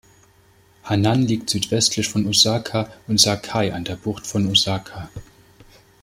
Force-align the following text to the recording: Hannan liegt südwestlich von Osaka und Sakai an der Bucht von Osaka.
Hannan 0.83 1.27
liegt 1.27 1.51
südwestlich 1.51 2.07
von 2.09 2.25
Osaka 2.25 2.89
und 3.07 3.21
Sakai 3.21 3.71
an 3.71 3.83
der 3.83 3.97
Bucht 3.97 4.25
von 4.25 4.47
Osaka. 4.47 5.11